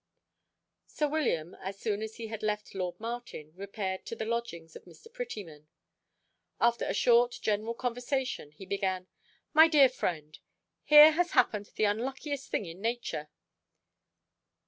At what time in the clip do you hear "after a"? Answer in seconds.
6.59-6.93